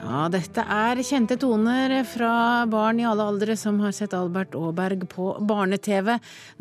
[0.00, 5.02] Ja, dette er kjente toner fra barn i alle aldre som har sett Albert Aaberg
[5.12, 6.14] på barne-TV.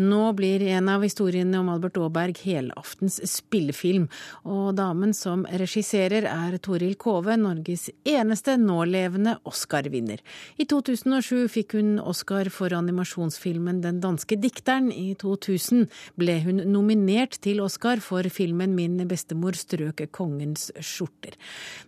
[0.04, 4.10] Nå blir en av historiene om Albert Aaberg helaftens spillefilm.
[4.44, 10.20] Og damen som regisserer er Toril Kove, Norges eneste nålevende Oscar-vinner.
[10.60, 14.92] I 2007 fikk hun Oscar for animasjonsfilmen Den danske dikteren.
[14.92, 15.88] I 2000
[16.20, 21.40] ble hun nominert til Oscar for filmen Min bestemor strøk kongens skjorter.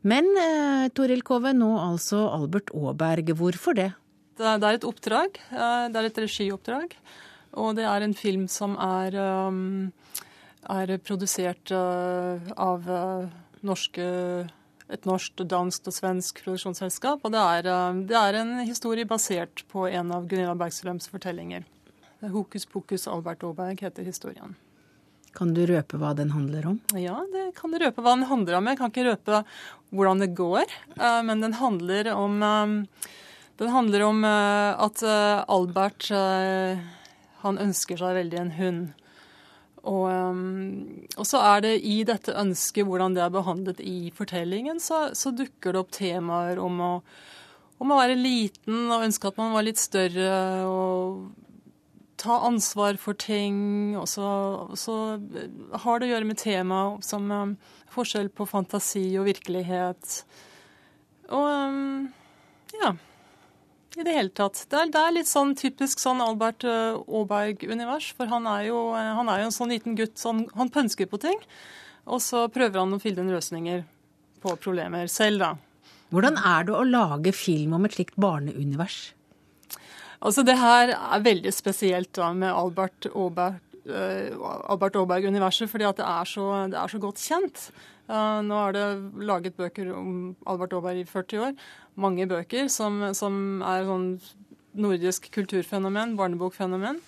[0.07, 3.33] Men eh, Toril Kove, nå altså Albert Aaberg.
[3.37, 3.91] Hvorfor det?
[4.37, 5.37] Det er et oppdrag.
[5.51, 6.95] Eh, det er et regioppdrag.
[7.61, 10.25] Og det er en film som er, eh,
[10.69, 12.87] er produsert eh, av
[13.61, 14.07] norske,
[14.91, 17.21] et norsk, dansk og svensk produksjonsselskap.
[17.23, 17.69] Og det er,
[18.07, 21.63] det er en historie basert på en av Gunilla Bergstrøms fortellinger.
[22.21, 24.55] 'Hokus pokus Albert Aaberg' heter historien.
[25.37, 26.79] Kan du røpe hva den handler om?
[26.99, 28.67] Ja, det kan røpe hva den handler om.
[28.67, 29.43] Jeg kan ikke røpe
[29.91, 33.09] hvordan det går, eh, men den handler om eh,
[33.61, 36.07] Den handler om eh, at Albert
[37.41, 38.87] han ønsker seg veldig en hund.
[39.81, 40.07] Og,
[41.17, 45.33] og, så er det i dette ønsket, hvordan det er behandlet i fortellingen, så, så
[45.33, 46.91] dukker det opp temaer om å,
[47.81, 50.33] om å være liten og ønske at man var litt større.
[50.69, 51.50] og
[52.21, 53.97] ta ansvar for ting.
[53.99, 54.29] Og så,
[55.83, 57.53] har det å gjøre med tema som um,
[57.91, 60.19] forskjell på fantasi og virkelighet.
[61.31, 62.11] Og um,
[62.77, 62.93] ja.
[63.91, 64.61] I det hele tatt.
[64.71, 68.13] Det er, det er litt sånn typisk sånn Albert uh, Aaberg-univers.
[68.15, 71.09] For han er, jo, uh, han er, jo, en sånn liten gutt sånn, Han pønsker
[71.11, 71.41] på ting.
[72.07, 73.83] Og så prøver han å finne løsninger
[74.41, 75.51] på problemer selv, da.
[76.11, 79.11] Hvordan er det å lage film om et slikt barneunivers?
[80.21, 83.61] Altså Det her er veldig spesielt da med Albert Aaberg.
[83.81, 84.37] Uh,
[84.69, 87.63] Albert Aaberg-universet, fordi det er, så, det er så godt kjent.
[88.05, 88.85] Uh, nå er det
[89.25, 91.55] laget bøker om Albert Aaberg i 40 år.
[91.97, 94.11] Mange bøker som, som er sånn
[94.77, 97.01] nordisk kulturfenomen, barnebokfenomen.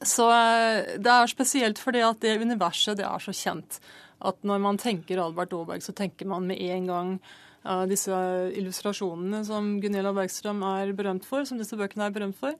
[0.00, 3.82] Så uh, det er spesielt fordi at det universet det er så kjent.
[4.24, 7.16] At når man tenker Albert Aaberg, så tenker man med en gang
[7.64, 8.12] av disse
[8.54, 12.56] illustrasjonene som Gunilla Bergstrøm er berømt for, som disse bøkene er berømt for.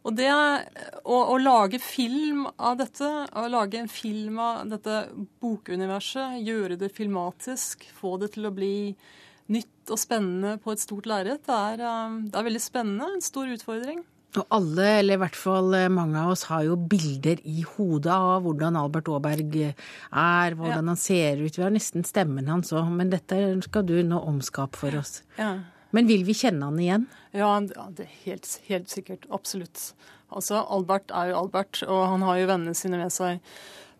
[0.00, 5.02] Og det å, å, lage film av dette, å lage en film av dette
[5.44, 8.94] bokuniverset, gjøre det filmatisk, få det til å bli
[9.52, 11.90] nytt og spennende på et stort lerret, det,
[12.30, 13.10] det, er veldig spennende.
[13.16, 14.00] En stor utfordring.
[14.38, 18.14] Og alle, eller i hvert fall eh, mange av oss, har jo bilder i hodet
[18.14, 20.86] av hvordan Albert Aaberg er, hvordan ja.
[20.92, 21.58] han ser ut.
[21.58, 25.20] Vi har nesten stemmen hans òg, men dette skal du nå omskape for oss.
[25.40, 25.56] Ja.
[25.90, 27.08] Men vil vi kjenne han igjen?
[27.34, 29.26] Ja, det er helt, helt sikkert.
[29.34, 29.90] Absolutt.
[30.30, 33.42] Altså, Albert er jo Albert, og han har jo vennene sine med seg.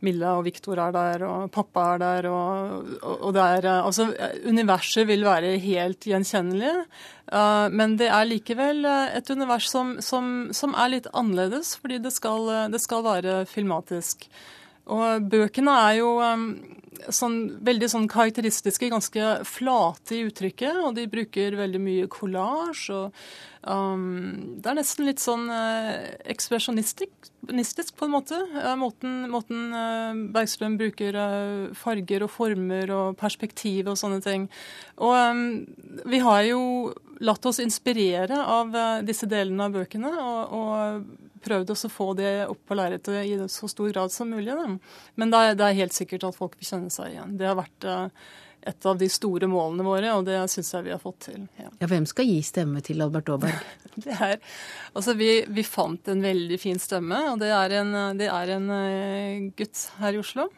[0.05, 2.29] Milla og Viktor er der, og pappa er der.
[2.31, 4.09] Og, og, og det er, eh, altså,
[4.49, 6.75] universet vil være helt gjenkjennelig.
[7.31, 12.01] Uh, men det er likevel eh, et univers som, som, som er litt annerledes, fordi
[12.03, 14.27] det skal, det skal, være filmatisk.
[14.91, 16.47] Og bøkene er jo um,
[17.09, 20.81] sånn, veldig sånn karakteristiske, ganske flate i uttrykket.
[20.85, 22.91] Og de bruker veldig mye kollasj.
[23.61, 28.41] Um, det er nesten litt sånn uh, ekspresjonistisk på en måte.
[28.57, 31.19] Uh, måten, måten uh, Bergstrøm bruker
[31.77, 34.49] farger og former og perspektiv og sånne ting.
[35.01, 35.47] Og um,
[36.09, 36.63] vi har jo
[37.21, 38.73] latt oss inspirere av
[39.05, 43.69] disse delene av bøkene, og, og prøvd å få det opp på lerretet i så
[43.71, 44.53] stor grad som mulig.
[44.53, 44.69] Da.
[45.21, 47.37] Men det er, det er, helt sikkert at folk vil kjenne seg igjen.
[47.41, 47.89] Det har vært
[48.61, 51.45] et av de store målene våre, og det syns jeg vi har fått til.
[51.61, 51.71] Ja.
[51.81, 53.71] ja hvem skal gi stemme til Albert Aaberg?
[54.05, 54.37] det er,
[54.93, 58.69] altså vi, vi, fant en veldig fin stemme, og det er en, det er en
[58.73, 60.51] uh, gutt her i Oslo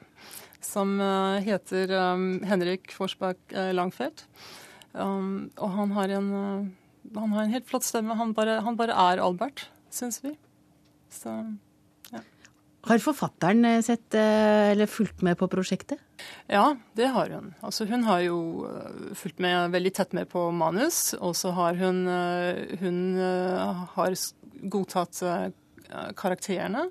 [0.63, 1.91] som uh, heter
[2.47, 4.27] Henrik Forsbakk Langfeldt.
[4.93, 6.29] Um, og han har, en,
[7.17, 8.15] han har en helt flott stemme.
[8.19, 10.37] Han bare, han bare er Albert, syns vi.
[11.13, 11.37] Så
[12.83, 16.01] har forfatteren eh, sett, eh, eller fulgt med på prosjektet?
[16.51, 17.55] Ja, det har hun.
[17.63, 21.79] Altså, hun har jo eh, fulgt med veldig tett med på manus, og så har
[21.79, 22.05] hun,
[22.83, 23.01] hun
[23.95, 24.17] har
[24.63, 25.23] godtatt
[26.17, 26.87] karakterene.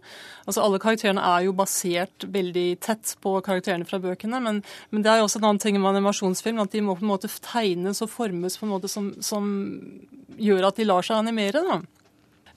[0.45, 5.11] Altså Alle karakterene er jo basert veldig tett på karakterene fra bøkene, men, men det
[5.11, 8.03] er jo også en annen ting med animasjonsfilm, at de må på en måte tegnes
[8.05, 9.49] og formes på en måte som, som
[10.37, 11.65] gjør at de lar seg animere.
[11.65, 11.81] da.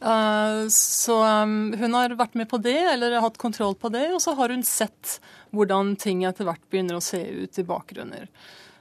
[0.04, 4.20] Eh, så um, hun har vært med på det, eller hatt kontroll på det, og
[4.20, 5.18] så har hun sett
[5.54, 8.28] hvordan ting etter hvert begynner å se ut i bakgrunner.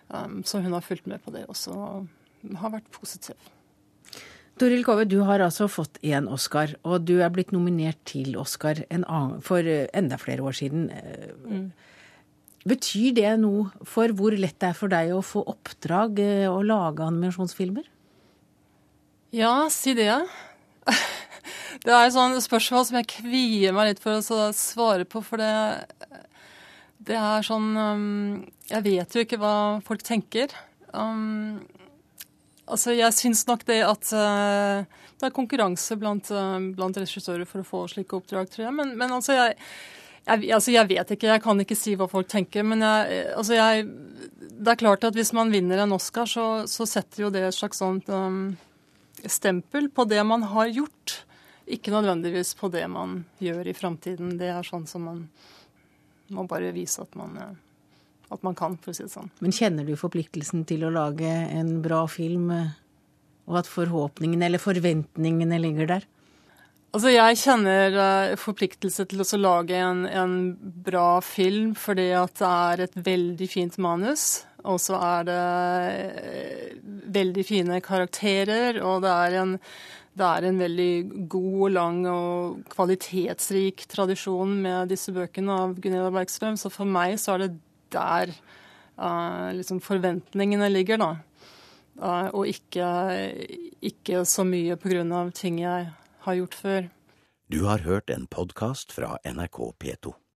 [0.09, 3.39] Um, så hun har fulgt med på det også, og har vært positiv.
[4.59, 8.83] Toril Kove, du har altså fått én Oscar, og du er blitt nominert til Oscar
[8.91, 10.89] annen, for eh, enda flere år siden.
[11.47, 11.67] Mm.
[12.67, 16.19] Betyr det noe for hvor lett det er for deg å få oppdrag
[16.51, 17.87] å lage animasjonsfilmer?
[19.33, 20.21] Ja, si det.
[21.83, 25.41] Det er et sånt spørsmål som jeg kvier meg litt for å svare på, for
[25.41, 25.51] det,
[27.03, 30.53] det er sånn um, Jeg vet jo ikke hva folk tenker.
[30.93, 31.59] Um,
[32.69, 34.85] altså, jeg syns nok det at uh,
[35.19, 38.75] det er konkurranse blant, uh, blant, regissører for å få slike oppdrag, tror jeg.
[38.79, 39.57] Men, men altså, jeg,
[40.23, 42.63] jeg, altså, jeg vet ikke, jeg kan ikke si hva folk tenker.
[42.67, 43.89] Men jeg, altså, jeg,
[44.53, 47.59] det er klart at hvis man vinner en Oscar, så, så setter jo det et
[47.59, 48.53] slags sånt um,
[49.31, 51.23] stempel på det man har gjort.
[51.65, 54.37] Ikke nødvendigvis på det man gjør i framtiden.
[54.39, 55.21] Det er sånn som man
[56.33, 57.53] må bare vise at man, eh,
[58.33, 59.31] at man kan, for å si det sånn.
[59.43, 62.73] Men kjenner du forpliktelsen til å lage en bra film, eh,
[63.47, 66.09] og at forhåpningene eller forventningene ligger der?
[66.93, 70.33] Altså, Jeg kjenner uh, forpliktelse til å lage en, en,
[70.85, 74.43] bra film fordi at det er et veldig fint manus.
[74.63, 75.39] Og så er det
[77.13, 79.59] veldig fine karakterer, og det er en
[80.13, 86.53] det er en veldig god lang og kvalitetsrik tradisjon med disse bøkene av Gunilla Bergstrøm.
[86.59, 87.55] Så for meg så er det
[87.93, 88.33] der
[89.01, 91.11] uh, liksom forventningene ligger, da.
[91.97, 92.85] Uh, og ikke,
[93.81, 95.89] ikke så mye på grunn av ting jeg
[96.27, 96.91] har gjort før.
[97.49, 100.13] Du har hørt en podkast fra NRK P2.